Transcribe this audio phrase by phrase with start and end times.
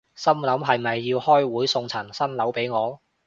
[0.15, 2.99] 心諗係咪要開會送層新樓畀我